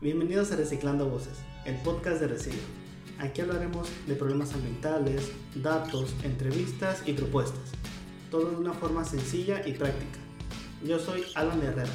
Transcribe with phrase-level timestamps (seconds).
[0.00, 2.60] Bienvenidos a Reciclando Voces, el podcast de Residuo.
[3.18, 7.72] Aquí hablaremos de problemas ambientales, datos, entrevistas y propuestas.
[8.30, 10.20] Todo de una forma sencilla y práctica.
[10.84, 11.90] Yo soy Alan Herrera.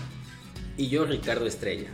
[0.75, 1.91] Y yo Ricardo Estrella.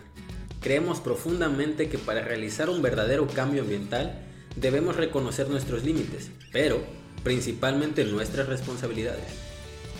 [0.61, 6.79] Creemos profundamente que para realizar un verdadero cambio ambiental debemos reconocer nuestros límites, pero
[7.23, 9.27] principalmente nuestras responsabilidades.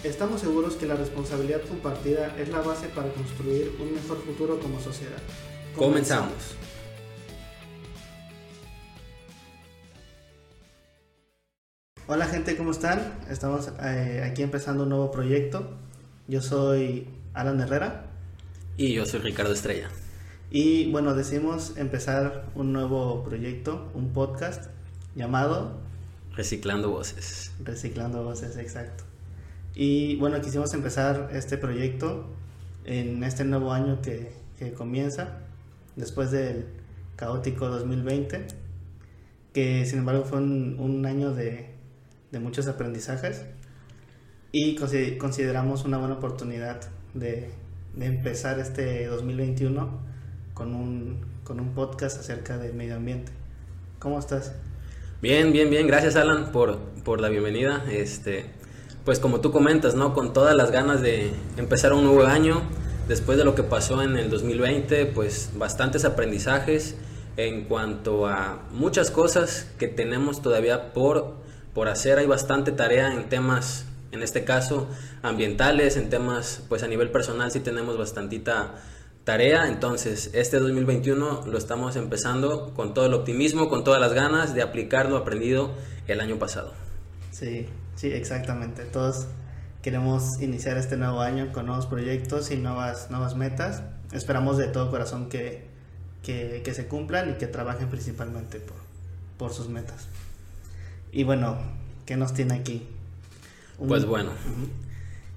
[0.04, 4.80] Estamos seguros que la responsabilidad compartida es la base para construir un mejor futuro como
[4.80, 5.22] sociedad.
[5.76, 6.56] Comenzamos.
[12.08, 13.00] Hola gente, ¿cómo están?
[13.30, 15.78] Estamos eh, aquí empezando un nuevo proyecto.
[16.28, 18.08] Yo soy Alan Herrera.
[18.78, 19.90] Y yo soy Ricardo Estrella.
[20.50, 24.72] Y bueno, decidimos empezar un nuevo proyecto, un podcast
[25.16, 25.78] llamado
[26.36, 27.52] Reciclando Voces.
[27.64, 29.04] Reciclando Voces, exacto.
[29.76, 32.26] Y bueno, quisimos empezar este proyecto
[32.86, 35.38] en este nuevo año que, que comienza,
[36.00, 36.66] después del
[37.16, 38.48] caótico 2020,
[39.54, 41.70] que sin embargo fue un, año de,
[42.40, 43.46] muchos aprendizajes
[44.52, 46.82] y consideramos una buena oportunidad
[47.14, 47.50] de,
[47.96, 50.00] de empezar este 2021
[50.54, 53.32] con un, con un podcast acerca del medio ambiente.
[54.00, 54.54] ¿Cómo estás?
[55.22, 55.88] Bien, bien, bien.
[55.88, 57.84] Gracias, Alan, por, por la bienvenida.
[57.92, 58.46] Este,
[59.04, 60.14] pues como tú comentas, ¿no?
[60.14, 62.62] Con todas las ganas de empezar un nuevo año,
[63.10, 66.96] después de lo que pasó en el 2020, pues bastantes aprendizajes
[67.38, 71.34] en cuanto a muchas cosas que tenemos todavía por,
[71.74, 72.20] por hacer.
[72.20, 74.88] Hay bastante tarea en temas, en este caso,
[75.24, 78.76] ambientales, en temas, pues a nivel personal sí tenemos bastantita
[79.24, 79.68] tarea.
[79.68, 84.62] Entonces, este 2021 lo estamos empezando con todo el optimismo, con todas las ganas de
[84.62, 85.72] aplicar lo aprendido
[86.08, 86.74] el año pasado.
[87.32, 87.66] Sí,
[87.96, 88.84] sí, exactamente.
[88.84, 89.26] Todos
[89.82, 93.84] queremos iniciar este nuevo año con nuevos proyectos y nuevas, nuevas metas.
[94.12, 95.66] Esperamos de todo corazón que,
[96.24, 98.78] que, se cumplan y que trabajen principalmente por,
[99.38, 100.08] por sus metas.
[101.12, 101.58] Y bueno,
[102.06, 102.88] ¿qué nos tiene aquí?
[103.88, 104.32] Pues bueno,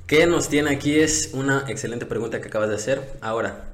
[0.06, 0.98] ¿qué nos tiene aquí?
[0.98, 3.18] Es una excelente pregunta que acabas de hacer.
[3.20, 3.68] Ahora,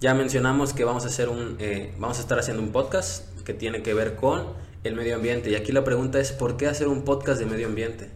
[0.00, 3.54] ya mencionamos que vamos a hacer un, eh, vamos a estar haciendo un podcast que
[3.54, 4.46] tiene que ver con
[4.84, 5.50] el medio ambiente.
[5.50, 8.10] Y aquí la pregunta es, ¿por qué hacer un podcast de medio ambiente?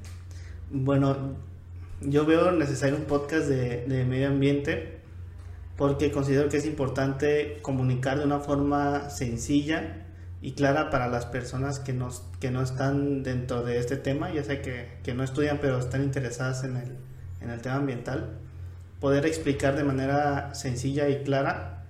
[0.70, 1.36] Bueno,
[2.00, 4.96] yo veo necesario un podcast de, de medio ambiente
[5.76, 10.06] porque considero que es importante comunicar de una forma sencilla
[10.40, 14.44] y clara para las personas que, nos, que no están dentro de este tema, ya
[14.44, 16.96] sea que, que no estudian pero están interesadas en el,
[17.40, 18.38] en el tema ambiental,
[19.00, 21.84] poder explicar de manera sencilla y clara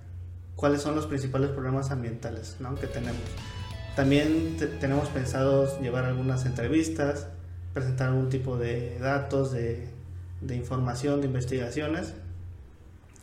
[0.55, 3.21] cuáles son los principales problemas ambientales que tenemos.
[3.95, 7.27] También tenemos pensado llevar algunas entrevistas,
[7.73, 9.87] presentar algún tipo de datos, de,
[10.41, 12.13] de, información, de investigaciones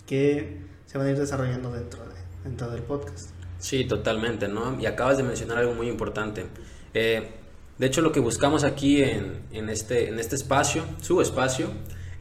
[0.07, 2.15] que se van a ir desarrollando dentro, de,
[2.45, 3.31] dentro del podcast.
[3.59, 4.79] Sí, totalmente, ¿no?
[4.79, 6.47] Y acabas de mencionar algo muy importante.
[6.93, 7.31] Eh,
[7.79, 11.69] de hecho, lo que buscamos aquí en, en, este, en este espacio, su espacio,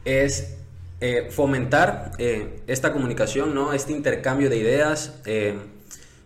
[0.04, 0.56] es
[1.00, 3.72] eh, fomentar eh, esta comunicación, ¿no?
[3.72, 5.20] este intercambio de ideas,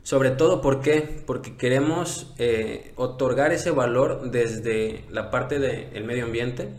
[0.03, 0.81] sobre todo ¿por
[1.27, 2.33] porque queremos
[2.97, 6.71] otorgar ese valor desde la parte del medio ambiente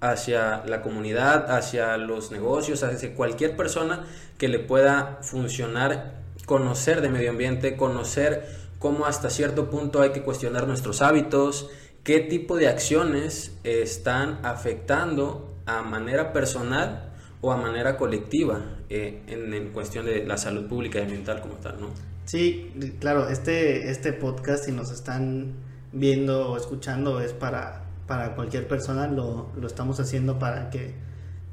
[0.00, 4.06] hacia la comunidad, hacia los negocios, hacia cualquier persona
[4.38, 8.46] que le pueda funcionar, conocer de medio ambiente, conocer
[8.78, 11.70] cómo hasta cierto punto hay que cuestionar nuestros hábitos,
[12.02, 17.12] qué tipo de acciones están afectando a manera personal
[17.42, 21.80] o a manera colectiva eh, en, cuestión de la salud pública y ambiental como tal,
[21.80, 21.90] ¿no?
[22.24, 25.54] Sí, claro, este, este podcast, si nos están
[25.92, 27.79] viendo o escuchando, es para,
[28.10, 30.94] para cualquier persona, lo, lo estamos haciendo para que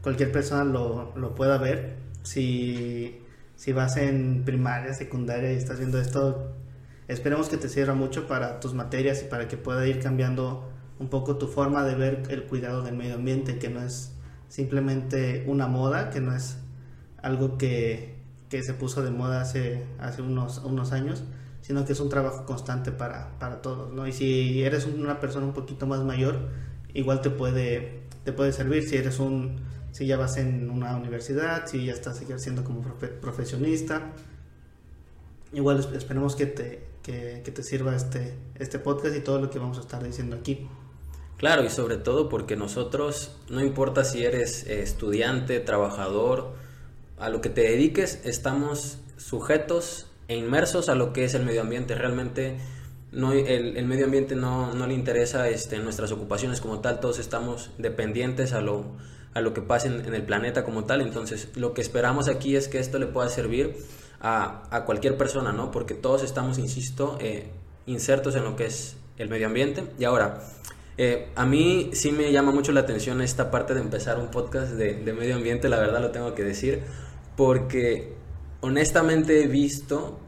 [0.01, 1.97] cualquier persona lo, lo pueda ver.
[2.23, 3.21] Si,
[3.55, 6.55] si vas en primaria, secundaria y estás viendo esto,
[7.07, 10.67] esperemos que te sirva mucho para tus materias y para que pueda ir cambiando
[10.97, 14.13] un poco tu forma de ver el cuidado del medio ambiente, que no es
[14.47, 16.57] simplemente una moda, que no es
[17.21, 18.15] algo que,
[18.49, 21.23] se puso de moda hace, hace unos, unos años,
[21.67, 24.07] sino que es un trabajo constante para, para todos, ¿no?
[24.07, 26.47] Y si eres una persona un poquito más mayor,
[26.93, 29.59] igual te puede, te puede servir si eres un,
[29.91, 32.83] si ya vas en una universidad, si ya estás ejerciendo como
[33.19, 34.13] profesionista.
[35.51, 39.59] Igual esperemos que te, que, que te sirva este, este podcast y todo lo que
[39.59, 40.69] vamos a estar diciendo aquí.
[41.35, 46.53] Claro, y sobre todo porque nosotros, no importa si eres eh, estudiante, trabajador,
[47.19, 51.61] a lo que te dediques, estamos sujetos e inmersos a lo que es el medio
[51.61, 51.95] ambiente.
[51.95, 52.57] Realmente
[53.11, 58.53] no, el, medio ambiente no, le interesa este, nuestras ocupaciones como tal, todos estamos dependientes
[58.53, 58.85] a lo,
[59.33, 61.01] a lo que pasa en, el planeta como tal.
[61.01, 63.75] Entonces, lo que esperamos aquí es que esto le pueda servir
[64.19, 65.71] a, a cualquier persona, ¿no?
[65.71, 67.51] Porque todos estamos, insisto, eh,
[67.85, 69.83] insertos en lo que es el medio ambiente.
[69.97, 70.43] Y ahora,
[70.97, 74.71] eh, a mí sí me llama mucho la atención esta parte de empezar un podcast
[74.71, 76.83] de, de medio ambiente, la verdad lo tengo que decir,
[77.35, 78.15] porque
[78.67, 80.19] honestamente he visto,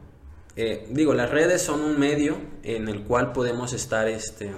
[0.56, 4.50] eh, digo, las redes son un medio en el cual podemos estar, este,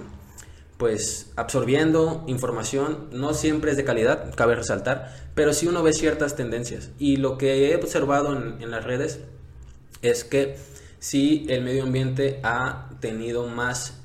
[0.77, 6.35] pues, absorbiendo información, no siempre es de calidad, cabe resaltar, pero sí uno ve ciertas
[6.35, 6.91] tendencias.
[6.97, 9.19] Y lo que he observado en, las redes
[10.01, 10.57] es que
[10.99, 13.99] sí el medio ambiente ha tenido más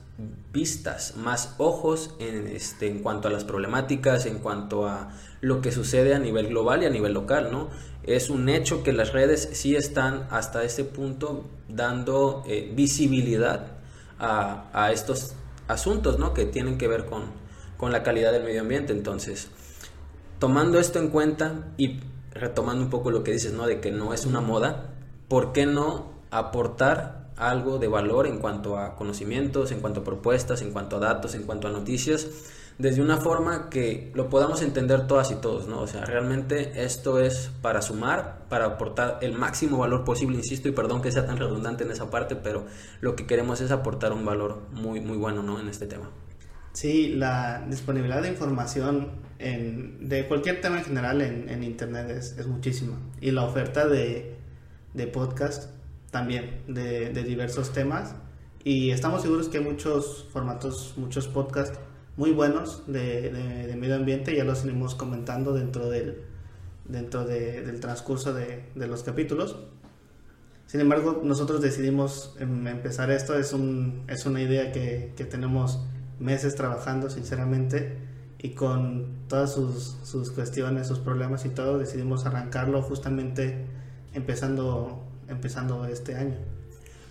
[0.52, 5.10] vistas, más ojos en, este, en cuanto a las problemáticas, en cuanto a
[5.40, 7.68] lo que sucede a nivel global y a nivel local, ¿no?
[8.08, 13.72] Es un hecho que las redes sí están hasta ese punto dando eh, visibilidad
[14.18, 15.34] a, a, estos
[15.66, 16.32] asuntos, ¿no?
[16.32, 17.24] Que tienen que ver con,
[17.76, 18.94] con la calidad del medio ambiente.
[18.94, 19.48] Entonces,
[20.38, 22.00] tomando esto en cuenta y
[22.32, 23.66] retomando un poco lo que dices, ¿no?
[23.66, 24.94] De que no es una moda,
[25.28, 30.62] ¿por qué no aportar algo de valor en cuanto a conocimientos, en cuanto a propuestas,
[30.62, 32.26] en cuanto a datos, en cuanto a noticias,
[32.78, 35.80] desde una forma que lo podamos entender todas y todos, ¿no?
[35.80, 40.72] O sea, realmente esto es para sumar, para aportar el máximo valor posible, insisto, y
[40.72, 42.66] perdón que sea tan redundante en esa parte, pero
[43.00, 45.58] lo que queremos es aportar un valor muy, muy bueno, ¿no?
[45.58, 46.08] En este tema.
[46.72, 49.08] Sí, la disponibilidad de información
[49.40, 53.00] en, de cualquier tema en general en, Internet es, es, muchísima.
[53.20, 54.36] Y la oferta de,
[54.94, 55.70] de podcast
[56.12, 58.14] también, de, de, diversos temas.
[58.62, 61.80] Y estamos seguros que hay muchos formatos, muchos podcasts
[62.18, 66.24] muy buenos de, de, de medio ambiente, ya los iremos comentando dentro del,
[66.84, 69.56] dentro del transcurso de, los capítulos.
[70.66, 75.78] Sin embargo, nosotros decidimos em, empezar esto, es, un, es una idea que, que tenemos
[76.18, 77.96] meses trabajando, sinceramente,
[78.38, 83.64] y con todas sus, sus, cuestiones, sus problemas y todo, decidimos arrancarlo justamente
[84.12, 86.36] empezando, empezando este año.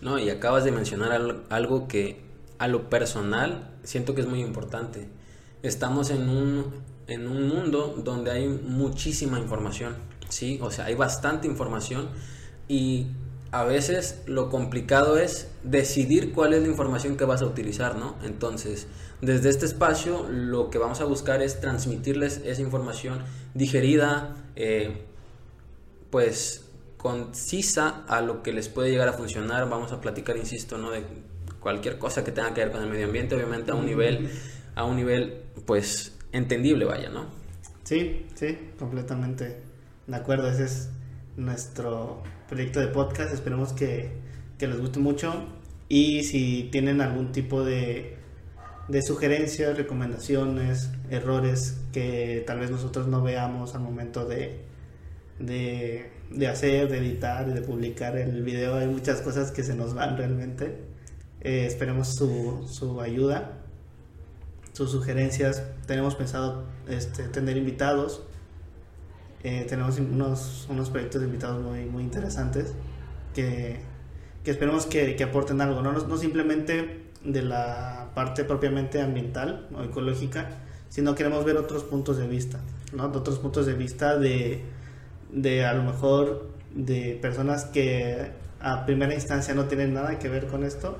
[0.01, 2.26] No, y acabas de mencionar algo que
[2.59, 5.07] a lo personal siento que es muy importante.
[5.63, 6.73] Estamos en un,
[7.07, 9.95] en un mundo donde hay muchísima información,
[10.29, 10.59] ¿sí?
[10.61, 12.09] O sea, hay bastante información
[12.67, 13.07] y
[13.51, 18.15] a veces lo complicado es decidir cuál es la información que vas a utilizar, ¿no?
[18.23, 18.87] Entonces,
[19.21, 23.23] desde este espacio lo que vamos a buscar es transmitirles esa información
[23.53, 25.05] digerida, eh,
[26.09, 26.65] pues
[26.97, 29.69] concisa a lo que les puede llegar a funcionar.
[29.69, 30.91] Vamos a platicar, insisto, ¿no?
[30.91, 31.03] De
[31.67, 34.29] cualquier cosa que tenga que ver con el medio ambiente, obviamente a un nivel,
[34.73, 37.25] a un nivel, pues, entendible, vaya, ¿no?
[37.83, 39.57] Sí, sí, completamente
[40.07, 40.49] de acuerdo.
[40.49, 40.89] Ese es
[41.35, 43.33] nuestro proyecto de podcast.
[43.33, 44.13] Esperemos que,
[44.57, 45.43] que les guste mucho.
[45.89, 48.15] Y si tienen algún tipo de,
[48.87, 54.61] de sugerencias, recomendaciones, errores que tal vez nosotros no veamos al momento de,
[55.37, 59.93] de, de hacer, de editar de publicar el video, hay muchas cosas que se nos
[59.93, 60.95] van realmente.
[61.47, 63.53] Eh, esperemos su, su ayuda,
[64.73, 65.63] sus sugerencias.
[65.85, 68.21] Tenemos pensado este, tener invitados
[69.43, 72.73] eh, tenemos unos, unos proyectos de invitados muy, muy interesantes
[73.35, 73.79] que,
[74.43, 75.91] que esperemos que, que, aporten algo, ¿no?
[75.93, 76.17] ¿no?
[76.17, 80.49] simplemente de la parte propiamente ambiental o ecológica,
[80.89, 82.59] sino queremos ver otros puntos de vista,
[82.93, 83.05] ¿no?
[83.05, 84.63] otros puntos de vista de,
[85.31, 90.47] de a lo mejor de personas que a primera instancia no tienen nada que ver
[90.47, 90.97] con esto,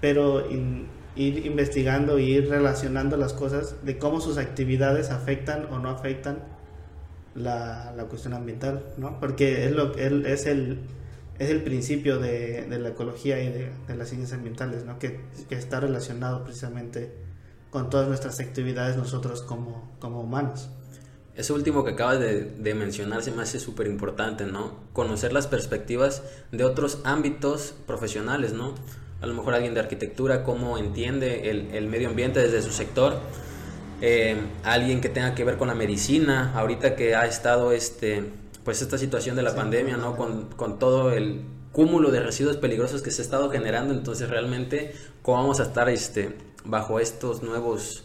[0.00, 5.78] pero in, ir investigando e ir relacionando las cosas de cómo sus actividades afectan o
[5.78, 6.38] no afectan
[7.34, 9.18] la, la cuestión ambiental, ¿no?
[9.20, 10.80] Porque es, lo, es, el,
[11.38, 14.98] es el principio de, de la ecología y de, de, las ciencias ambientales, ¿no?
[14.98, 17.12] Que, que, está relacionado precisamente
[17.70, 20.70] con todas nuestras actividades nosotros como, como humanos.
[21.36, 24.80] Eso último que acabas de, de mencionar se me hace súper importante, ¿no?
[24.92, 28.74] Conocer las perspectivas de otros ámbitos profesionales, ¿no?
[29.20, 33.20] A lo mejor alguien de arquitectura, cómo entiende el, el medio ambiente desde su sector
[34.02, 38.24] eh, alguien que tenga que ver con la medicina, ahorita que ha estado este,
[38.64, 40.16] pues esta situación de la sí, pandemia, ¿no?
[40.16, 44.94] Con, con, todo el cúmulo de residuos peligrosos que se ha estado generando, entonces realmente
[45.20, 46.34] cómo vamos a estar este,
[46.64, 48.04] bajo estos nuevos,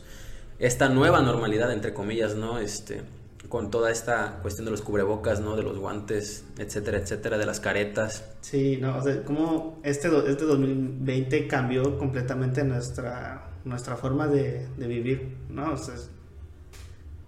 [0.59, 2.59] esta nueva normalidad, entre comillas, ¿no?
[2.59, 3.01] Este,
[3.49, 5.55] con toda esta cuestión de los cubrebocas, ¿no?
[5.55, 8.23] De los guantes, etcétera, etcétera, de las caretas.
[8.41, 14.87] Sí, no, o sea, como este, este 2020 cambió completamente nuestra nuestra forma de, de
[14.87, 15.73] vivir, ¿no?
[15.73, 15.95] O sea,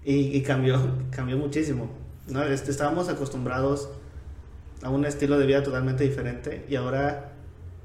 [0.06, 1.90] y, y, cambió, cambió muchísimo,
[2.28, 2.44] ¿no?
[2.44, 3.90] Este, estábamos acostumbrados
[4.84, 7.34] a un estilo de vida totalmente diferente y ahora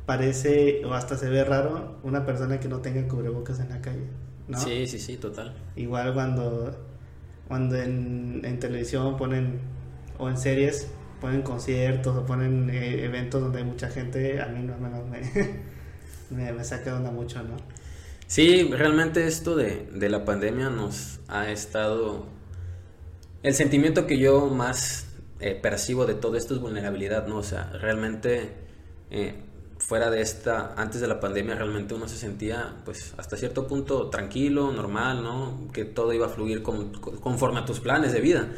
[0.06, 4.06] parece o hasta se ve raro una persona que no tenga cubrebocas en la calle,
[4.46, 4.58] ¿no?
[4.58, 5.54] Sí, sí, sí, total.
[5.74, 6.76] Igual cuando,
[7.52, 9.60] cuando en, en televisión ponen
[10.16, 10.88] o en series
[11.20, 15.02] ponen conciertos o ponen eh, eventos donde hay mucha gente, a mí no, menos
[16.30, 17.56] me, me, saca de onda mucho, ¿no?
[18.26, 22.24] Sí, realmente esto de, de la pandemia nos ha estado...
[23.42, 27.36] El sentimiento que yo más eh, percibo de todo esto es vulnerabilidad, ¿no?
[27.36, 28.48] O sea, realmente
[29.10, 29.34] eh,
[29.86, 34.08] fuera de esta, antes de la pandemia realmente uno se sentía pues hasta cierto punto
[34.10, 35.68] tranquilo, normal, ¿no?
[35.72, 38.48] Que todo iba a fluir conforme a tus planes de vida.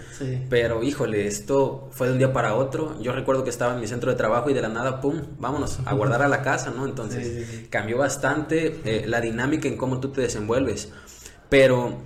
[0.51, 3.01] Pero híjole, esto fue de un día para otro.
[3.01, 5.81] Yo recuerdo que estaba en mi centro de trabajo y de la nada, ¡pum!, vámonos
[5.87, 6.85] a guardar a la casa, ¿no?
[6.85, 10.91] Entonces cambió bastante eh, la dinámica en cómo tú te desenvuelves.
[11.49, 12.03] Pero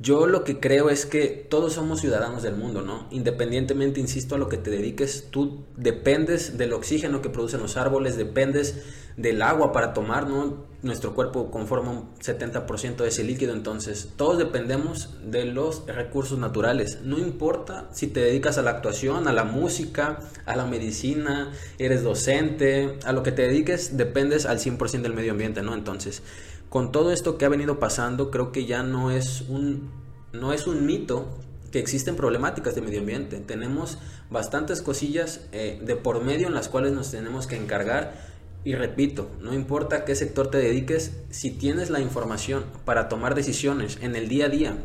[0.00, 3.08] yo lo que creo es que todos somos ciudadanos del mundo, ¿no?
[3.10, 8.16] Independientemente, insisto, a lo que te dediques, tú dependes del oxígeno que producen los árboles,
[8.16, 8.82] dependes
[9.16, 10.68] del agua para tomar, ¿no?
[10.80, 17.00] Nuestro cuerpo conforma un 70% de ese líquido, entonces todos dependemos de los recursos naturales.
[17.02, 22.04] No importa si te dedicas a la actuación, a la música, a la medicina, eres
[22.04, 25.74] docente, a lo que te dediques, dependes al 100% del medio ambiente, ¿no?
[25.74, 26.22] Entonces,
[26.68, 29.90] con todo esto que ha venido pasando, creo que ya no es un,
[30.32, 31.38] no es un mito
[31.70, 33.38] que existen problemáticas de medio ambiente.
[33.38, 33.98] Tenemos
[34.30, 38.38] bastantes cosillas eh, de por medio en las cuales nos tenemos que encargar.
[38.64, 43.98] Y repito, no importa qué sector te dediques, si tienes la información para tomar decisiones
[44.02, 44.78] en el día a día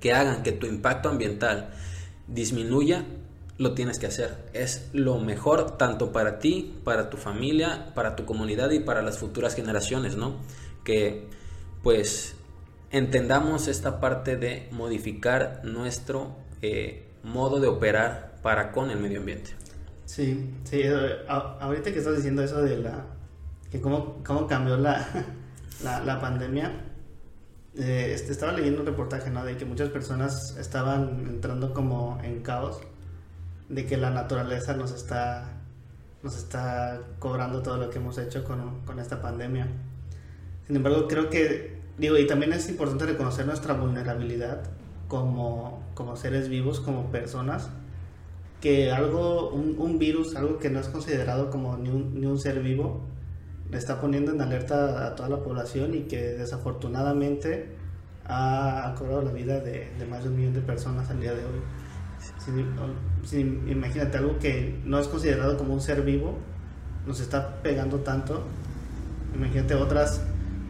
[0.00, 1.70] que hagan que tu impacto ambiental
[2.26, 3.04] disminuya,
[3.56, 4.36] lo tienes que hacer.
[4.52, 9.18] Es lo mejor tanto para ti, para tu familia, para tu comunidad y para las
[9.18, 10.36] futuras generaciones, ¿no?
[10.88, 11.28] Que
[11.82, 12.34] pues
[12.90, 19.50] entendamos esta parte de modificar nuestro eh, modo de operar para con el medio ambiente.
[20.06, 20.84] Sí, sí,
[21.28, 23.04] ahorita que estás diciendo eso de la,
[23.70, 25.28] que cómo, cómo cambió la,
[25.82, 26.72] la, pandemia,
[27.76, 29.44] eh, este, estaba leyendo un reportaje, ¿no?
[29.44, 32.80] De que muchas personas estaban entrando como en caos,
[33.68, 35.52] de que la naturaleza nos está,
[36.22, 39.68] nos está cobrando todo lo que hemos hecho con, con esta pandemia.
[40.68, 44.64] Sin embargo, creo que, digo, y también es importante reconocer nuestra vulnerabilidad
[45.08, 47.70] como, como seres vivos, como personas,
[48.60, 52.60] que algo, un, virus, algo que no es considerado como ni un, ni un ser
[52.60, 53.00] vivo,
[53.70, 57.70] le está poniendo en alerta a toda la población y que desafortunadamente
[58.26, 61.62] ha, cobrado la vida de, más de un millón de personas al día de hoy.
[63.70, 66.36] imagínate algo que no es considerado como un ser vivo,
[67.06, 68.42] nos está pegando tanto.
[69.34, 70.20] Imagínate otras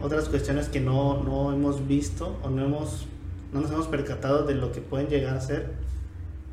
[0.01, 3.07] otras cuestiones que no, no hemos visto o no, hemos,
[3.53, 5.73] no nos hemos percatado de lo que pueden llegar a ser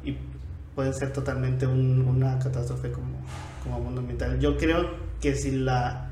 [0.04, 0.18] y
[0.74, 3.18] pueden ser totalmente una catástrofe como,
[3.64, 4.40] como mundo ambiental.
[4.40, 4.90] Yo creo
[5.22, 6.10] que si la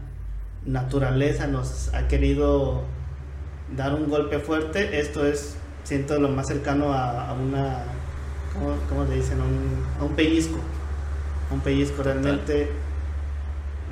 [0.65, 2.83] naturaleza nos ha querido
[3.75, 7.83] dar un golpe fuerte, esto es, siento, lo más cercano a, una,
[8.53, 9.39] ¿cómo, ¿cómo, le dicen?
[9.41, 10.59] A un, a un pellizco.
[11.51, 12.69] Un pellizco realmente,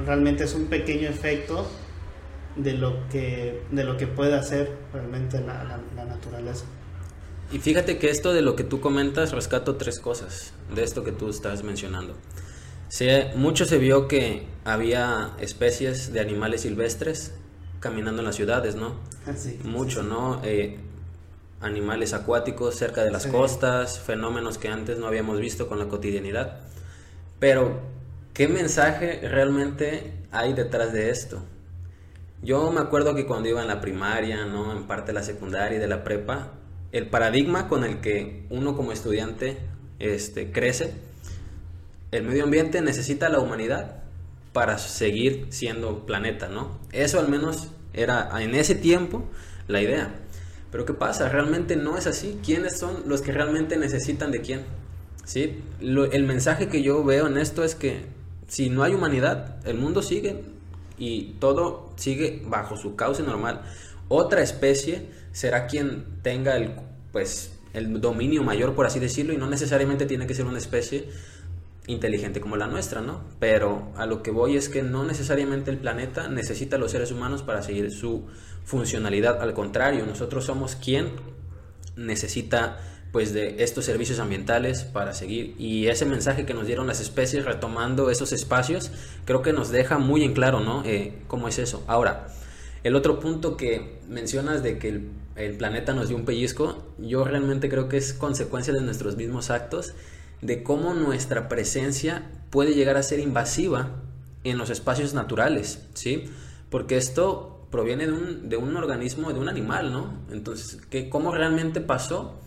[0.06, 1.68] realmente es un pequeño efecto
[2.56, 6.66] de lo que, de lo que puede hacer realmente la, la, naturaleza.
[7.52, 11.12] Y fíjate que esto de lo que tú comentas, rescato tres cosas de esto que
[11.12, 12.16] tú estás mencionando.
[12.88, 17.34] Se, mucho se vio que había especies de animales silvestres
[17.80, 18.96] caminando en las ciudades, ¿no?
[19.64, 20.42] mucho, ¿no?
[20.44, 20.78] Eh,
[21.62, 26.60] animales acuáticos cerca de las costas, fenómenos que antes no habíamos visto con la cotidianidad.
[27.40, 27.80] Pero,
[28.34, 31.44] ¿qué mensaje realmente hay detrás de esto?
[32.44, 34.72] Yo me acuerdo que cuando iba en la primaria, ¿no?
[34.72, 36.54] En parte de la secundaria y de la prepa,
[36.92, 39.58] el paradigma con el que uno como estudiante
[40.00, 40.94] este, crece,
[42.12, 44.02] el medio ambiente necesita la humanidad
[44.54, 46.80] para seguir siendo planeta, ¿no?
[46.92, 49.24] Eso al menos era en ese tiempo
[49.68, 50.12] la idea.
[50.72, 51.30] Pero ¿qué pasa?
[51.30, 52.40] Realmente no es así.
[52.44, 54.66] ¿Quiénes son los que realmente necesitan de quién?
[55.26, 55.62] ¿Sí?
[55.80, 58.06] el mensaje que yo veo en esto es que
[58.48, 60.44] si no hay humanidad, el mundo sigue
[61.02, 63.64] y todo sigue bajo su cauce normal.
[64.08, 66.76] Otra especie será quien tenga el,
[67.12, 71.10] pues, el dominio mayor, por así decirlo, y no necesariamente tiene que ser una especie
[71.88, 73.22] inteligente como la nuestra, ¿no?
[73.40, 77.12] Pero a lo que voy es que no necesariamente el planeta necesita a los seres
[77.12, 78.28] humanos para seguir su
[78.64, 81.14] funcionalidad, al contrario, nosotros somos quien
[81.96, 82.78] necesita
[83.12, 85.56] pues de estos servicios ambientales para seguir.
[85.58, 88.92] Y ese mensaje que nos dieron las especies retomando esos espacios
[89.26, 91.84] creo que nos deja muy en claro no eh, cómo es eso.
[91.88, 92.28] Ahora
[92.84, 94.90] el otro punto que mencionas de que
[95.36, 99.50] el, planeta nos dio un pellizco yo realmente creo que es consecuencia de nuestros mismos
[99.50, 99.94] actos
[100.42, 103.90] de cómo nuestra presencia puede llegar a ser invasiva
[104.44, 106.26] en los espacios naturales sí
[106.70, 111.34] porque esto proviene de un, de un organismo de un animal no entonces ¿qué, cómo
[111.34, 112.40] realmente pasó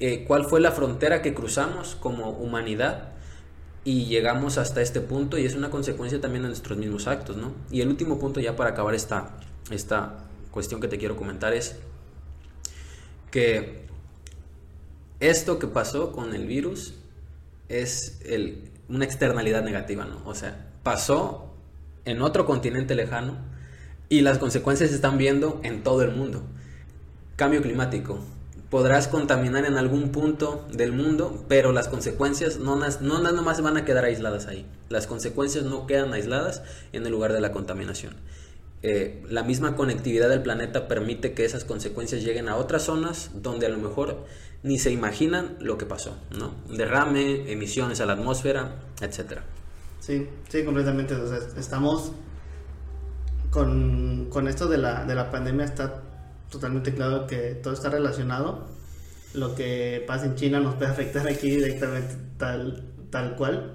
[0.00, 3.10] eh, cuál fue la frontera que cruzamos como humanidad
[3.84, 7.52] y llegamos hasta este punto y es una consecuencia también de nuestros mismos actos, ¿no?
[7.70, 9.38] Y el último punto ya para acabar esta,
[9.70, 11.76] esta cuestión que te quiero comentar es
[13.30, 13.86] que
[15.20, 16.94] esto que pasó con el virus
[17.68, 18.20] es
[18.88, 20.22] una externalidad negativa, ¿no?
[20.24, 21.54] O sea, pasó
[22.04, 23.36] en otro continente lejano
[24.08, 26.42] y las consecuencias se están viendo en todo el mundo.
[27.36, 28.20] Cambio climático.
[28.70, 33.84] Podrás contaminar en algún punto del mundo, pero las consecuencias no, no más van a
[33.84, 34.66] quedar aisladas ahí.
[34.90, 38.14] Las consecuencias no quedan aisladas en el lugar de la contaminación.
[38.82, 43.66] Eh, la misma conectividad del planeta permite que esas consecuencias lleguen a otras zonas donde
[43.66, 44.24] a lo mejor
[44.62, 46.54] ni se imaginan lo que pasó, ¿no?
[46.68, 49.42] Derrame, emisiones a la atmósfera, etcétera.
[49.98, 51.16] Sí, sí, completamente.
[51.56, 52.12] estamos
[53.50, 56.02] con, con esto de la, de la pandemia, está
[56.50, 58.66] totalmente claro que todo está relacionado.
[59.34, 63.74] Lo que pasa en China nos puede afectar aquí directamente tal, tal cual.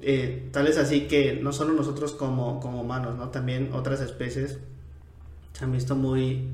[0.00, 3.28] Eh, tal es así que no solo nosotros como, como humanos, ¿no?
[3.28, 4.58] también otras especies
[5.52, 6.48] se han visto muy,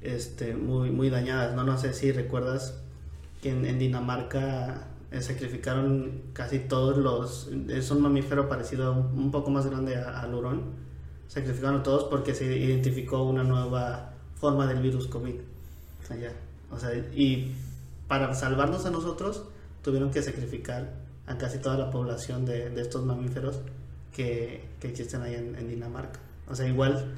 [0.00, 1.54] este, muy, muy dañadas.
[1.54, 1.64] ¿no?
[1.64, 2.80] no sé si recuerdas
[3.42, 7.48] que en, Dinamarca eh, sacrificaron casi todos los...
[7.68, 10.62] Es un mamífero parecido, un, poco más grande al hurón.
[11.28, 14.09] Sacrificaron todos porque se identificó una nueva
[14.40, 15.36] forma del virus COVID.
[16.72, 17.54] O sea, y
[18.08, 19.44] para salvarnos a nosotros
[19.82, 20.94] tuvieron que sacrificar
[21.26, 23.60] a casi toda la población de, de estos mamíferos
[24.12, 26.18] que, que existen ahí en, Dinamarca.
[26.48, 27.12] O sea, igual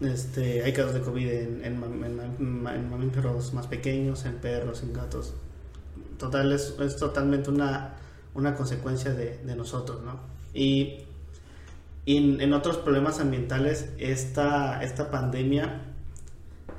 [0.00, 5.34] este, hay casos de COVID en, en, mamíferos más pequeños, en perros, en gatos.
[6.18, 7.96] Total, es, es totalmente una,
[8.34, 10.20] una consecuencia de, de, nosotros, ¿no?
[10.54, 11.04] Y,
[12.06, 15.89] y en, otros problemas ambientales, esta, esta pandemia,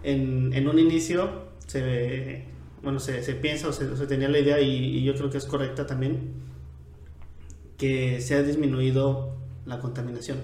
[0.04, 2.46] en, en un inicio, se,
[2.84, 5.86] bueno, se, se piensa o se, tenía la idea y, yo creo que es correcta
[5.86, 6.34] también,
[7.78, 10.40] que se ha disminuido la contaminación,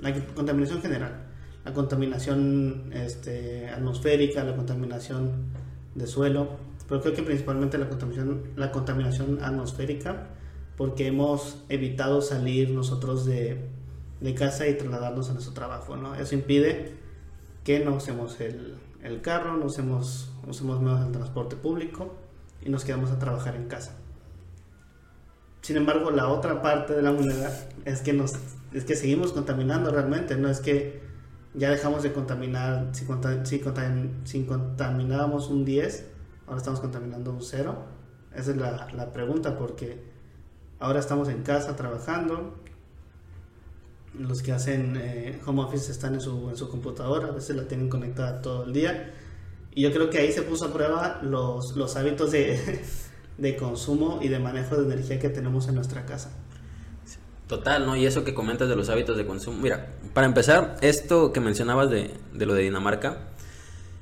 [0.00, 1.26] la contaminación general,
[1.64, 5.52] la contaminación este, atmosférica, la contaminación
[5.94, 10.28] de suelo, pero creo que principalmente la contaminación, la contaminación atmosférica,
[10.76, 13.64] porque hemos evitado salir nosotros de,
[14.20, 16.14] de casa y trasladarnos a nuestro trabajo, ¿no?
[16.16, 16.92] Eso impide
[17.62, 22.14] que no usemos el, el carro, nos hemos, nos hemos al transporte público
[22.62, 23.92] y nos quedamos a trabajar en casa.
[25.60, 27.50] Sin embargo, la otra parte de la moneda
[27.84, 28.32] es que, nos,
[28.72, 31.02] es que seguimos contaminando realmente, no es que
[31.52, 33.06] ya dejamos de contaminar, si,
[34.24, 36.06] si, contaminábamos un 10,
[36.46, 37.76] ahora estamos contaminando un 0.
[38.34, 40.02] Esa es la, la pregunta, porque
[40.80, 42.54] ahora estamos en casa trabajando,
[44.18, 47.66] los que hacen eh, home office están en su, en su computadora, a veces la
[47.66, 49.12] tienen conectada todo el día.
[49.74, 52.80] Y yo creo que ahí se puso a prueba los, los hábitos de,
[53.38, 56.32] de consumo y de manejo de energía que tenemos en nuestra casa.
[57.46, 57.96] Total, ¿no?
[57.96, 59.58] Y eso que comentas de los hábitos de consumo.
[59.60, 63.28] Mira, para empezar, esto que mencionabas de, de lo de Dinamarca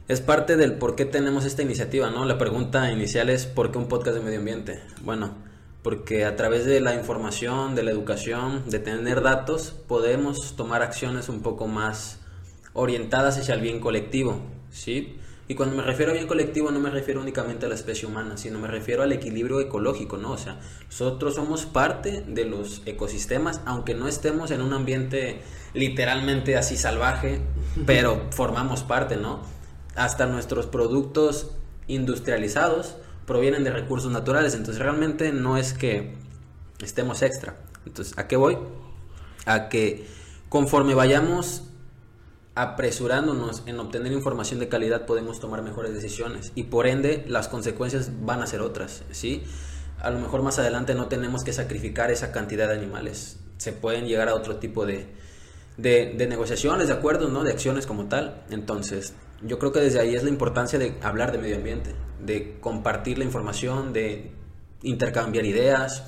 [0.09, 2.25] es parte del por qué tenemos esta iniciativa, ¿no?
[2.25, 4.81] La pregunta inicial es ¿por qué un podcast de medio ambiente?
[5.03, 5.35] Bueno,
[5.83, 11.29] porque a través de la información, de la educación, de tener datos, podemos tomar acciones
[11.29, 12.21] un poco más
[12.73, 14.41] orientadas hacia el bien colectivo,
[14.71, 15.19] ¿sí?
[15.49, 18.37] Y cuando me refiero a bien colectivo no me refiero únicamente a la especie humana,
[18.37, 20.31] sino me refiero al equilibrio ecológico, ¿no?
[20.31, 25.43] O sea, nosotros somos parte de los ecosistemas, aunque no estemos en un ambiente
[25.75, 27.41] literalmente así salvaje,
[27.87, 29.43] pero formamos parte, ¿no?
[29.97, 31.51] Hasta nuestros productos
[31.89, 36.15] industrializados provienen de recursos naturales, entonces realmente no es que
[36.83, 37.57] estemos extra.
[37.87, 38.59] Entonces, ¿a qué voy?
[39.47, 40.07] A que
[40.49, 41.65] conforme vayamos
[42.55, 48.11] apresurándonos en obtener información de calidad podemos tomar mejores decisiones y por ende las consecuencias
[48.25, 49.43] van a ser otras, ¿sí?
[50.01, 54.07] A lo mejor más adelante no tenemos que sacrificar esa cantidad de animales, se pueden
[54.07, 55.07] llegar a otro tipo de,
[55.77, 57.45] de, negociaciones, de acuerdos, ¿no?
[57.45, 58.43] De acciones como tal.
[58.51, 62.59] Entonces, yo creo que desde ahí es la importancia de hablar de medio ambiente, de
[62.61, 64.33] compartir la información, de
[64.83, 66.05] intercambiar ideas,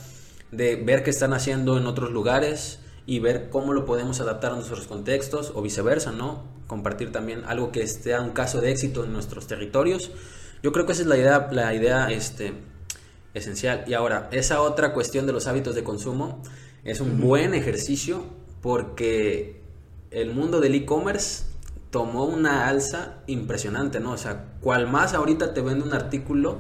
[0.51, 4.55] de ver qué están haciendo en otros lugares y ver cómo lo podemos adaptar a
[4.57, 6.45] nuestros contextos o viceversa, ¿no?
[6.67, 10.11] Compartir también algo que esté a un caso de éxito en nuestros territorios.
[10.63, 12.55] Yo creo que esa es la idea, la idea este,
[13.35, 13.85] esencial.
[13.87, 16.43] Y ahora, esa otra cuestión de los hábitos de consumo
[16.85, 18.25] es un buen ejercicio
[18.63, 19.61] porque
[20.11, 21.45] el mundo del e-commerce
[21.95, 24.11] tomó una alza impresionante, ¿no?
[24.11, 26.57] O sea, cual más ahorita te vende un artículo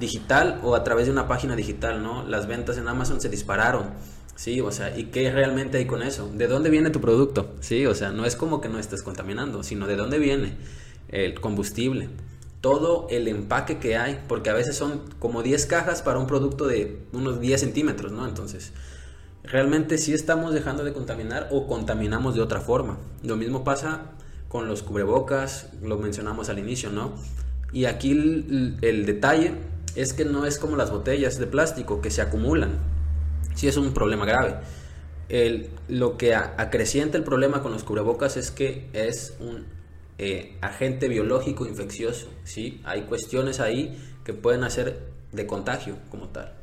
[0.00, 2.26] digital o a través de una página digital, ¿no?
[2.26, 3.90] Las ventas en Amazon se dispararon,
[4.34, 4.62] ¿sí?
[4.62, 6.30] O sea, ¿y qué realmente hay con eso?
[6.32, 7.54] ¿De dónde viene tu producto?
[7.60, 7.84] ¿Sí?
[7.84, 10.56] O sea, no es como que no estés contaminando, sino de dónde viene
[11.10, 12.08] el combustible.
[12.62, 16.66] todo el empaque que hay, porque a veces son como 10 cajas para un producto
[16.66, 18.26] de unos 10 centímetros, ¿no?
[18.26, 18.72] Entonces,
[19.44, 22.96] realmente sí estamos dejando de contaminar o contaminamos de otra forma.
[23.22, 24.12] Lo mismo pasa
[24.48, 27.12] con los cubrebocas, lo mencionamos al inicio, ¿no?
[27.72, 29.52] Y aquí el, detalle
[29.94, 32.78] es que no es como las botellas de plástico que se acumulan.
[33.54, 34.56] Sí es un problema grave.
[35.28, 39.66] El, lo que acrecienta el problema con los cubrebocas es que es un
[40.16, 42.80] eh, agente biológico infeccioso, ¿sí?
[42.84, 45.00] Hay cuestiones ahí que pueden hacer
[45.32, 46.54] de contagio como tal.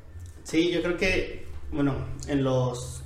[0.43, 1.95] Sí, yo creo que, bueno,
[2.27, 3.03] en los,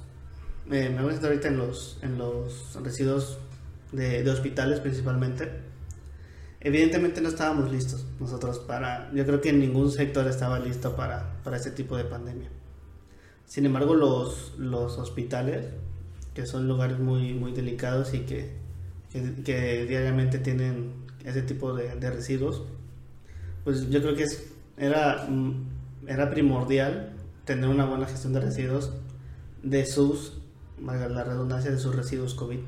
[0.71, 3.37] eh, me voy a ahorita en los, en los residuos
[3.91, 5.49] de, hospitales principalmente.
[6.61, 11.57] Evidentemente no estábamos listos nosotros para, yo creo que ningún sector estaba listo para, para
[11.57, 12.49] este tipo de pandemia.
[13.45, 15.65] Sin embargo, los, los hospitales,
[16.33, 18.59] que son lugares muy, muy delicados y que
[19.11, 20.93] que, diariamente tienen
[21.25, 22.63] ese tipo de, residuos,
[23.63, 27.13] pues yo creo que es, era, mm, era primordial
[27.45, 28.93] tener una buena gestión de residuos
[29.63, 30.39] de sus,
[30.81, 32.59] la redundancia, de sus residuos COVID,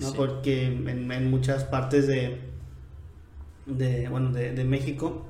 [0.00, 0.12] ¿no?
[0.14, 2.38] Porque en, muchas partes de,
[3.66, 5.26] de, bueno, de, México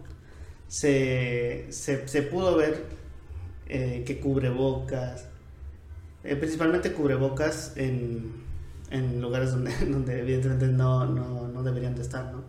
[0.66, 2.86] se, se, se, pudo ver
[3.68, 5.28] eh, que cubrebocas,
[6.24, 8.48] eh, principalmente cubrebocas en
[8.90, 12.42] en lugares donde, donde evidentemente no, no, no deberían de estar, ¿no?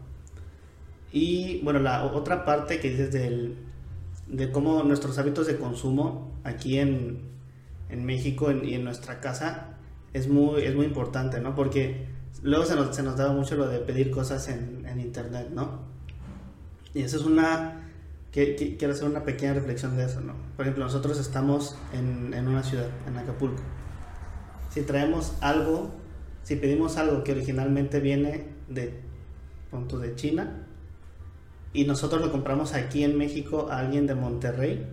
[1.11, 3.57] Y bueno, la otra parte que dices del,
[4.27, 7.21] de cómo nuestros hábitos de consumo aquí en,
[7.89, 9.78] en México y en nuestra casa
[10.13, 11.55] es muy, es muy importante, ¿no?
[11.55, 12.07] Porque
[12.41, 15.81] luego se nos, se nos daba mucho lo de pedir cosas en, en internet, ¿no?
[16.93, 17.75] Y eso es una...
[18.31, 20.33] Que, quiero hacer una pequeña reflexión de eso, ¿no?
[20.55, 23.61] Por ejemplo, nosotros estamos en, en una ciudad, en Acapulco.
[24.69, 25.91] Si traemos algo
[26.49, 29.01] si pedimos algo que originalmente viene de,
[29.69, 30.65] punto de China
[31.73, 34.83] y nosotros lo compramos aquí en México a alguien de Monterrey,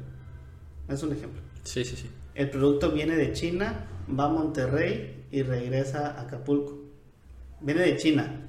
[0.86, 1.40] es un ejemplo.
[1.64, 2.10] Sí, sí, sí.
[2.36, 6.78] El producto viene de China, va a Monterrey y regresa a Acapulco.
[7.62, 8.42] Viene de China,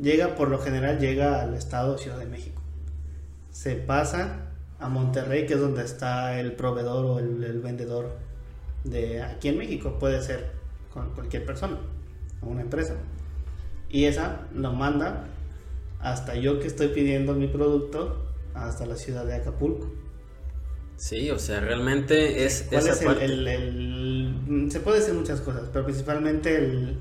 [0.00, 2.62] llega por lo general llega al estado Ciudad de México.
[3.50, 4.46] Se pasa
[4.80, 8.16] a Monterrey, que es donde está el proveedor o el, el vendedor
[8.82, 10.52] de aquí en México, puede ser
[10.90, 11.78] con cualquier persona
[12.40, 12.94] una empresa.
[13.90, 15.26] Y esa lo manda
[16.00, 20.03] hasta yo que estoy pidiendo mi producto hasta la ciudad de Acapulco.
[20.96, 22.68] Sí, o sea, realmente es...
[22.72, 26.98] el, se puede decir muchas cosas, pero principalmente el,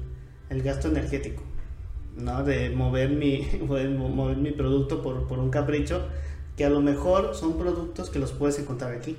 [0.50, 1.44] el gasto energético,
[2.18, 2.44] ¿no?
[2.44, 6.08] De mover mi, mover mi producto por, por un capricho,
[6.58, 9.16] que a lo mejor son productos que los puedes encontrar aquí.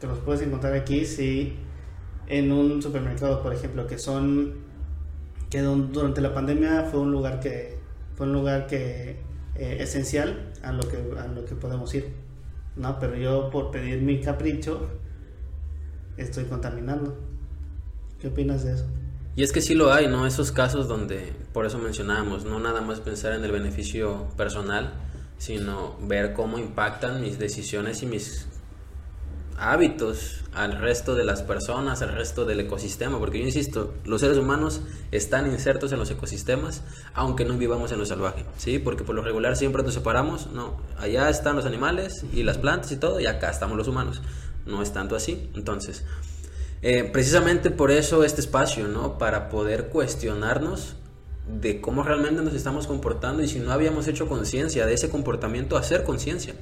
[0.00, 1.54] Que los puedes encontrar aquí si
[2.26, 4.54] en un supermercado, por ejemplo, que son
[5.50, 7.76] que durante la pandemia fue un lugar que
[8.16, 9.16] fue un lugar que
[9.54, 12.21] eh, esencial a lo que a lo que podemos ir
[12.76, 14.88] no pero yo por pedir mi capricho
[16.16, 17.18] estoy contaminando.
[18.20, 18.86] Qué opinas de eso
[19.34, 22.82] y es que sí lo hay no esos casos donde por eso mencionábamos no nada
[22.82, 24.92] más pensar en el beneficio personal
[25.38, 28.46] sino ver cómo impactan mis decisiones y mis
[29.58, 34.36] hábitos al resto de las personas, al resto del ecosistema, porque yo insisto, los seres
[34.36, 36.82] humanos están insertos en los ecosistemas,
[37.14, 38.78] aunque no vivamos en lo salvaje, ¿sí?
[38.78, 42.92] Porque por lo regular siempre nos separamos, no, allá están los animales y las plantas
[42.92, 44.20] y todo, y acá estamos los humanos,
[44.66, 46.04] no es tanto así, entonces,
[46.82, 49.16] eh, precisamente por eso este espacio, ¿no?
[49.16, 50.96] Para poder cuestionarnos
[51.60, 55.76] de cómo realmente nos estamos comportando y si no habíamos hecho conciencia de ese comportamiento,
[55.76, 56.54] hacer conciencia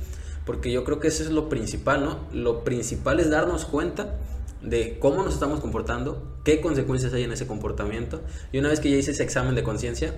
[0.46, 2.20] porque yo creo que eso es lo principal, ¿no?
[2.32, 4.16] Lo principal es darnos cuenta
[4.62, 8.20] de cómo nos estamos comportando, qué consecuencias hay en ese comportamiento,
[8.52, 10.14] y una vez que ya hice ese examen de conciencia,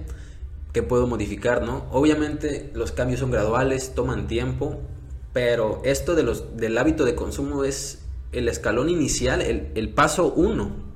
[0.73, 1.87] ¿qué puedo modificar, no?
[1.91, 4.81] Obviamente los cambios son graduales, toman tiempo,
[5.33, 10.33] pero esto de los, del hábito de consumo es el escalón inicial, el, el paso
[10.33, 10.93] uno,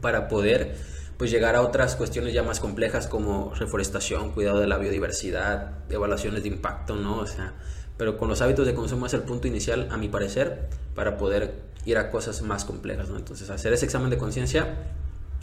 [0.00, 0.76] para poder
[1.16, 6.42] pues llegar a otras cuestiones ya más complejas como reforestación, cuidado de la biodiversidad, evaluaciones
[6.42, 7.18] de impacto, ¿no?
[7.18, 7.54] O sea,
[7.96, 11.54] pero con los hábitos de consumo es el punto inicial, a mi parecer, para poder
[11.84, 13.16] ir a cosas más complejas, ¿no?
[13.16, 14.76] Entonces, hacer ese examen de conciencia,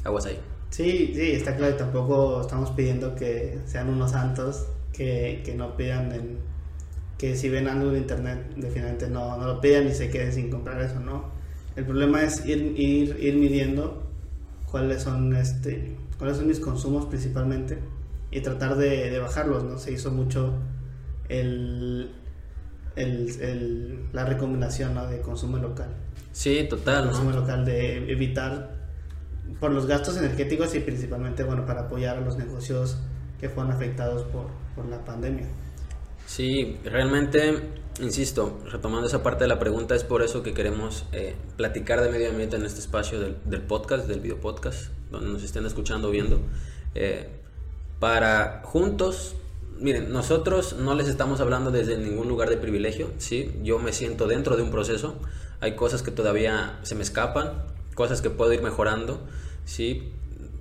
[0.03, 0.39] aguas ahí.
[0.69, 6.11] Sí, sí, está claro, tampoco estamos pidiendo que sean unos santos, que, que no pidan
[6.11, 6.39] en,
[7.17, 10.49] que si ven algo de internet, definitivamente no, no lo pidan y se queden sin
[10.49, 11.25] comprar eso, ¿no?
[11.75, 14.03] El problema es ir, ir, ir midiendo
[14.69, 17.77] cuáles son, este, cuáles son mis consumos principalmente
[18.31, 19.77] y tratar de, de bajarlos, ¿no?
[19.77, 20.53] Se hizo mucho
[21.29, 22.11] el
[22.95, 25.89] el, la recomendación de consumo local.
[26.31, 27.05] Sí, total.
[27.05, 28.81] consumo local, de evitar
[29.59, 32.97] por los gastos energéticos y principalmente bueno para apoyar a los negocios
[33.39, 35.47] que fueron afectados por, por la pandemia.
[36.25, 37.59] Sí, realmente,
[37.99, 42.09] insisto, retomando esa parte de la pregunta, es por eso que queremos eh, platicar de
[42.09, 46.09] medio ambiente en este espacio del, del, podcast, del video podcast, donde nos estén escuchando
[46.09, 46.39] viendo,
[46.95, 47.29] eh,
[47.99, 49.35] para juntos,
[49.81, 53.51] miren, nosotros no les estamos hablando desde ningún lugar de privilegio, ¿sí?
[53.63, 55.15] Yo me siento dentro de un proceso,
[55.59, 57.63] hay cosas que todavía se me escapan,
[57.95, 59.19] cosas que puedo ir mejorando,
[59.65, 60.13] ¿sí?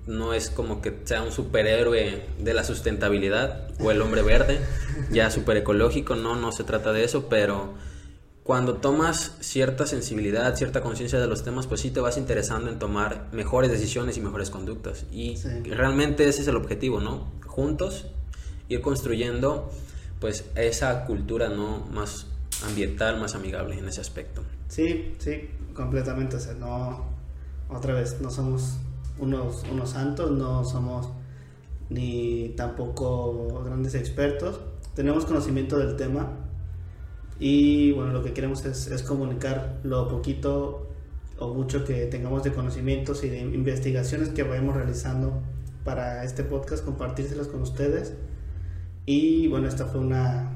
[0.07, 4.59] no es como que sea un superhéroe de la sustentabilidad o el hombre verde,
[5.11, 7.75] ya super ecológico, no, no se trata de eso, pero
[8.43, 12.79] cuando tomas cierta sensibilidad, cierta conciencia de los temas, pues sí te vas interesando en
[12.79, 15.05] tomar mejores decisiones y mejores conductas.
[15.13, 17.31] Y realmente ese es el objetivo, ¿no?
[17.47, 18.07] Juntos
[18.71, 19.71] ir construyendo
[20.21, 22.27] pues esa cultura no más
[22.65, 24.43] ambiental, más amigable en ese aspecto.
[24.69, 26.37] Sí, sí, completamente.
[26.59, 27.05] No,
[27.69, 28.77] otra vez, no somos
[29.19, 31.09] unos, unos santos, no somos
[31.89, 34.61] ni tampoco grandes expertos.
[34.95, 36.31] Tenemos conocimiento del tema
[37.39, 40.87] y bueno, lo que queremos es, es comunicar lo poquito
[41.39, 45.43] o mucho que tengamos de conocimientos y de investigaciones que vayamos realizando
[45.85, 48.15] para este podcast, compartírselos con ustedes.
[49.11, 50.49] Y bueno, esta fue una,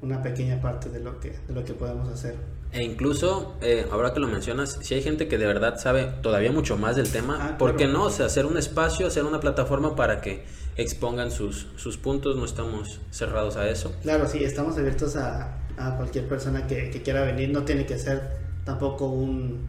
[0.00, 2.34] una pequeña parte de lo que, de lo que podemos hacer.
[2.72, 6.50] E incluso, eh, ahora que lo mencionas, si hay gente que de verdad sabe todavía
[6.50, 8.04] mucho más del tema, ah, ¿por qué no?
[8.04, 10.44] O sea, hacer un espacio, hacer una plataforma para que
[10.76, 13.92] expongan sus, sus puntos, no estamos cerrados a eso.
[14.00, 17.98] Claro, sí, estamos abiertos a, a cualquier persona que, que, quiera venir, no tiene que
[17.98, 18.22] ser
[18.64, 19.66] tampoco un,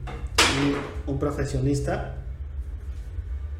[1.05, 2.15] un, profesionista,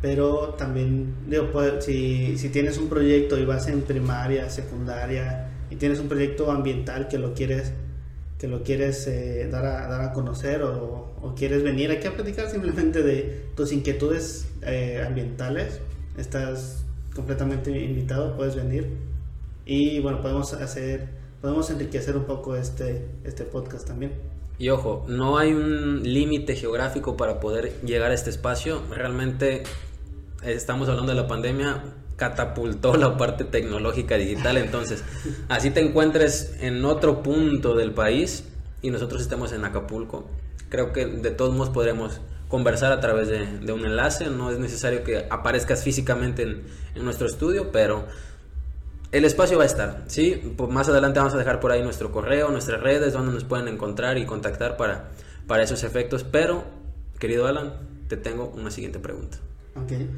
[0.02, 6.00] pero también, digo, si, si tienes un proyecto y vas en primaria, secundaria, y tienes
[6.00, 7.74] un proyecto ambiental que lo quieres
[8.38, 12.16] que lo quieres eh, dar, a, dar a conocer o, o, quieres venir aquí a
[12.16, 15.80] platicar simplemente de tus inquietudes eh, ambientales,
[16.18, 16.84] estás
[17.14, 18.98] completamente invitado, puedes venir
[19.64, 21.08] y bueno, podemos hacer,
[21.40, 24.14] podemos enriquecer un poco este, este podcast también.
[24.58, 29.62] Y ojo, no hay un límite geográfico para poder llegar a este espacio, realmente
[30.44, 31.84] estamos hablando de la pandemia,
[32.16, 34.58] catapultó la parte tecnológica digital.
[34.58, 35.04] Entonces,
[35.50, 38.46] así te encuentres en otro punto del país
[38.82, 40.30] y nosotros estemos en Acapulco.
[40.70, 44.30] Creo que de todos modos podremos conversar a través de, un enlace.
[44.30, 46.64] No es necesario que aparezcas físicamente en,
[47.04, 48.06] nuestro estudio, pero
[49.12, 50.04] el espacio va a estar.
[50.08, 50.54] ¿sí?
[50.58, 53.68] Pues más adelante vamos a dejar por ahí nuestro correo, nuestras redes, donde nos pueden
[53.68, 55.10] encontrar y contactar para,
[55.48, 56.24] para esos efectos.
[56.24, 56.66] Pero,
[57.20, 57.74] querido Alan,
[58.08, 59.38] te tengo una siguiente pregunta.
[59.76, 60.10] Okay.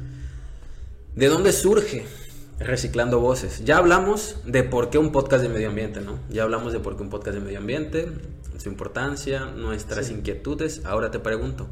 [1.14, 2.06] ¿De dónde surge
[2.58, 3.64] Reciclando Voces?
[3.64, 6.18] Ya hablamos de por qué un podcast de medio ambiente, ¿no?
[6.28, 8.08] Ya hablamos de por qué un podcast de medio ambiente,
[8.58, 10.84] su importancia, nuestras inquietudes.
[10.84, 11.68] Ahora te pregunto,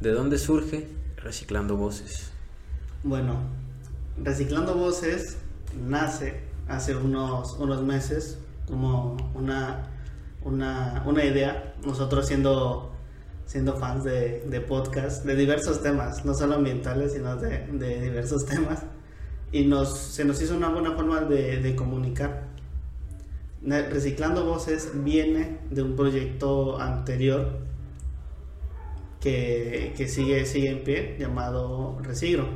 [0.00, 2.30] ¿de dónde surge Reciclando Voces?
[3.02, 3.40] Bueno,
[4.22, 5.38] Reciclando Voces
[5.88, 9.88] nace hace unos, unos meses como una,
[10.42, 12.91] una, una idea, nosotros siendo
[13.46, 18.46] siendo fans de, de podcast, de diversos temas, no solo ambientales, sino de, de diversos
[18.46, 18.82] temas.
[19.52, 22.48] Y nos, se nos hizo una buena forma de, de comunicar.
[23.64, 27.60] Reciclando Voces viene de un proyecto anterior
[29.20, 32.48] que, que, sigue, sigue en pie, llamado Resigro.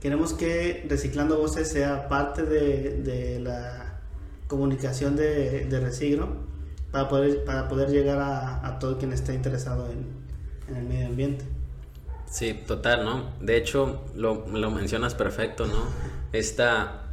[0.00, 4.00] Queremos que Reciclando Voces sea parte de, de la
[4.46, 6.51] comunicación de, de Resigro
[6.92, 10.22] para poder, para poder llegar a, a todo quien esté interesado en,
[10.76, 11.44] el medio ambiente.
[12.30, 13.30] Sí, total, ¿no?
[13.40, 15.84] De hecho, lo, lo mencionas perfecto, ¿no?
[16.32, 17.10] Esta,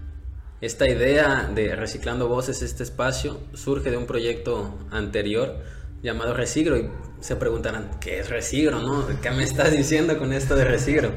[0.62, 5.58] esta idea de Reciclando Voces, este espacio, surge de un proyecto anterior
[6.02, 6.90] llamado Resigro y
[7.20, 9.06] se preguntarán, ¿qué es Resigro, no?
[9.22, 11.12] ¿Qué me estás diciendo con esto de Resigro?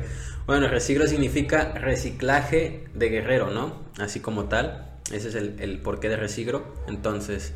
[0.46, 3.82] Bueno, Resigro significa reciclaje de guerrero, ¿no?
[3.98, 6.74] Así como tal, ese es el, el porqué de Resigro.
[6.88, 7.52] Entonces,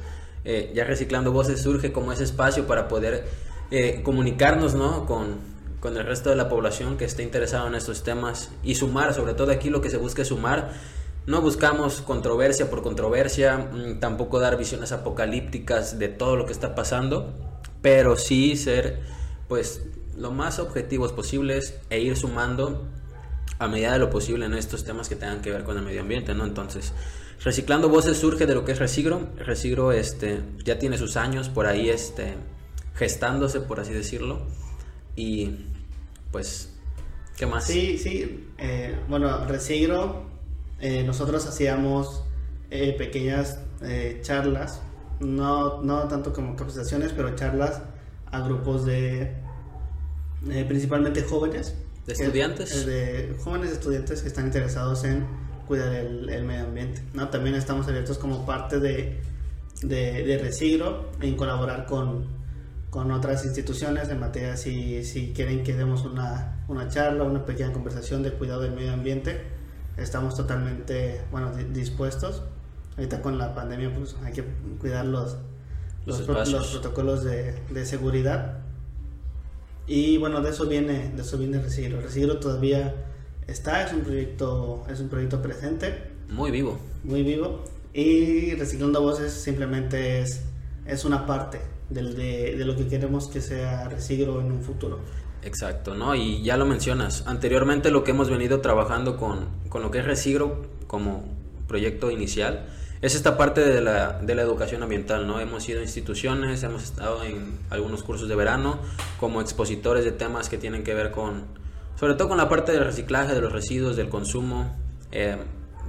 [0.49, 3.25] eh, ya reciclando voces surge como ese espacio para poder
[3.73, 5.05] eh, comunicarnos ¿no?
[5.05, 5.39] con,
[5.81, 9.35] con, el resto de la población que esté interesado en estos temas y sumar, sobre
[9.35, 10.71] todo aquí lo que se busca es sumar.
[11.27, 16.77] No buscamos controversia por controversia, mm, tampoco dar visiones apocalípticas de todo lo que está
[16.77, 17.35] pasando,
[17.83, 19.01] pero sí ser
[19.49, 19.83] pues
[20.17, 22.87] lo más objetivos posibles e ir sumando
[23.59, 26.03] a medida de lo posible en estos temas que tengan que ver con el medio
[26.03, 26.45] ambiente, ¿no?
[26.45, 26.93] Entonces,
[27.43, 29.29] Reciclando Voces surge de lo que es Resigro.
[29.39, 32.35] Resigro este, ya tiene sus años por ahí este,
[32.95, 34.41] gestándose, por así decirlo.
[35.15, 35.67] Y
[36.33, 36.71] pues,
[37.37, 37.65] ¿qué más?
[37.65, 38.49] Sí, sí.
[38.59, 40.27] Eh, bueno, Resigro,
[40.81, 42.25] eh, nosotros hacíamos
[42.71, 43.61] eh, pequeñas
[44.23, 44.81] charlas,
[45.21, 47.83] no, no tanto como capacitaciones, pero charlas
[48.33, 49.35] a grupos de
[50.67, 51.75] principalmente jóvenes.
[52.07, 52.87] ¿De estudiantes?
[52.87, 55.27] de jóvenes estudiantes que están interesados en
[55.67, 57.03] cuidar el, medio ambiente.
[57.15, 57.29] ¿no?
[57.29, 59.21] También estamos abiertos como parte de,
[59.83, 62.27] de, de Resigro en colaborar con,
[62.91, 67.73] con otras instituciones en materia si, si quieren que demos una, una charla, una pequeña
[67.73, 69.43] conversación de cuidado del medio ambiente.
[69.97, 72.43] Estamos totalmente bueno, dispuestos.
[72.97, 74.45] Ahorita con la pandemia pues hay que
[74.81, 75.37] cuidar los,
[76.07, 78.61] los, protocolos de, de, seguridad.
[79.87, 82.01] Y bueno, de eso viene, de eso viene Resigro.
[82.01, 82.95] Resigro todavía
[83.47, 86.11] está, es un proyecto, es un proyecto presente.
[86.29, 86.79] Muy vivo.
[87.05, 87.65] Muy vivo.
[87.93, 90.43] Y Reciclando Voces simplemente es,
[90.87, 95.01] es una parte del, de, de, lo que queremos que sea Resigro en un futuro.
[95.43, 96.15] Exacto, ¿no?
[96.15, 97.25] Y ya lo mencionas.
[97.27, 101.25] Anteriormente lo que hemos venido trabajando con, con lo que es Resigro como
[101.69, 102.67] proyecto inicial
[103.03, 105.39] es esta parte de la, de la educación ambiental, ¿no?
[105.39, 108.79] Hemos ido a instituciones, hemos estado en algunos cursos de verano
[109.21, 111.45] como expositores de temas que tienen que ver con,
[111.97, 114.77] sobre todo con la parte del reciclaje, de los residuos, del consumo,
[115.13, 115.37] eh,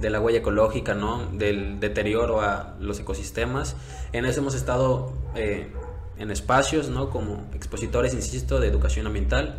[0.00, 1.26] de la huella ecológica, ¿no?
[1.32, 3.76] Del deterioro a los ecosistemas.
[4.12, 5.72] En eso hemos estado eh,
[6.18, 7.10] en espacios, ¿no?
[7.10, 9.56] Como expositores, insisto, de educación ambiental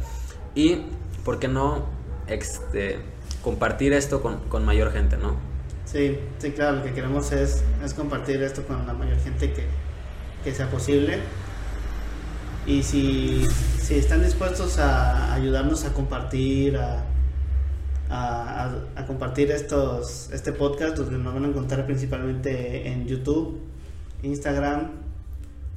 [0.56, 0.82] y,
[1.24, 1.86] ¿por qué no,
[2.28, 3.00] este,
[3.44, 5.36] compartir esto con, con mayor gente, ¿no?
[5.86, 9.66] Sí, sí, claro, lo que queremos es, es compartir esto con la mayor gente que,
[10.44, 11.20] que sea posible.
[12.68, 13.48] Y si,
[13.82, 17.04] si, están dispuestos a ayudarnos a compartir, a,
[18.10, 23.60] a, a, compartir estos, este podcast, donde nos van a encontrar principalmente en YouTube,
[24.24, 24.92] Instagram,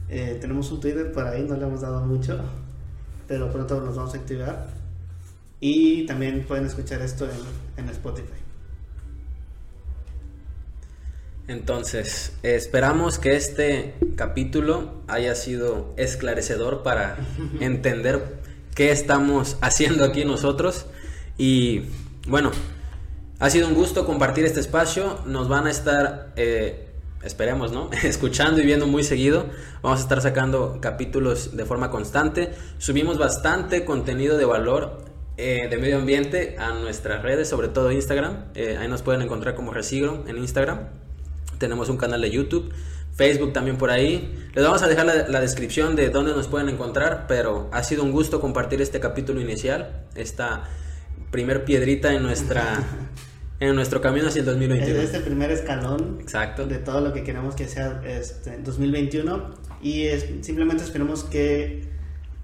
[0.09, 2.39] eh, tenemos un Twitter por ahí, no le hemos dado mucho,
[3.27, 4.67] pero pronto nos vamos a activar.
[5.61, 8.43] Y también pueden escuchar esto en, en Spotify.
[11.49, 17.17] Entonces, esperamos que este capítulo haya sido esclarecedor para
[17.61, 18.41] entender
[18.75, 20.87] qué estamos haciendo aquí nosotros.
[21.39, 21.83] Y
[22.27, 22.51] bueno,
[23.39, 25.21] ha sido un gusto compartir este espacio.
[25.27, 26.89] Nos van a estar, eh,
[27.23, 27.91] esperemos, ¿no?
[28.03, 29.47] Escuchando y viendo muy seguido.
[29.83, 32.51] Vamos a estar sacando capítulos de forma constante.
[32.79, 35.05] Subimos bastante contenido de valor
[35.37, 38.45] eh, de medio ambiente a nuestras redes, sobre todo Instagram.
[38.55, 41.03] Eh, ahí nos pueden encontrar como Resigro en Instagram
[41.63, 42.73] tenemos un canal de YouTube,
[43.15, 44.33] Facebook también por ahí.
[44.55, 48.13] Les vamos a dejar la, descripción de dónde nos pueden encontrar, pero ha sido un
[48.13, 50.65] gusto compartir este capítulo inicial, esta
[51.31, 52.83] primer piedrita en nuestra...
[53.61, 54.99] en nuestro camino hacia el 2021.
[54.99, 56.67] Es este primer escalón Exacto.
[56.67, 61.85] de todo lo que queremos que sea este 2021 y es, simplemente esperemos que,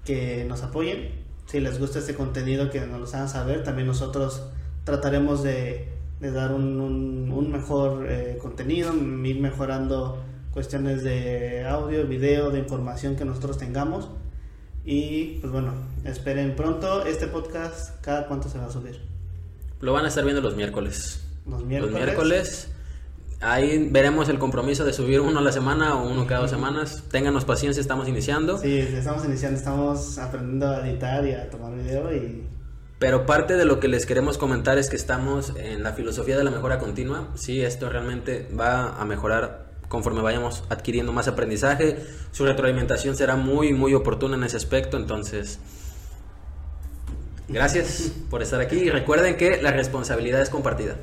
[0.05, 1.11] que nos apoyen.
[1.45, 3.63] Si les gusta este contenido, que nos lo hagan saber.
[3.63, 4.43] También nosotros
[4.85, 6.79] trataremos de de dar un,
[7.31, 10.21] un, mejor eh, contenido, ir mejorando
[10.59, 14.09] cuestiones de audio, video, de información que nosotros tengamos.
[14.83, 15.71] Y pues bueno,
[16.03, 18.99] esperen pronto este podcast, ¿cada cuánto se va a subir?
[19.79, 21.25] Lo van a estar viendo los miércoles.
[21.47, 21.93] Los miércoles.
[21.93, 22.71] Los miércoles.
[23.39, 27.05] Ahí veremos el compromiso de subir uno a la semana o uno cada dos semanas.
[27.09, 28.57] Ténganos paciencia, estamos iniciando.
[28.57, 32.43] Sí, estamos iniciando, estamos aprendiendo a editar y a tomar video y
[32.97, 36.43] pero parte de lo que les queremos comentar es que estamos en la filosofía de
[36.43, 37.29] la mejora continua.
[37.35, 41.97] Sí, esto realmente va a mejorar conforme vayamos adquiriendo más aprendizaje.
[42.31, 44.95] Su retroalimentación será muy, muy oportuna en ese aspecto.
[44.95, 45.59] Entonces,
[47.49, 50.95] gracias por estar aquí y recuerden que la responsabilidad es compartida.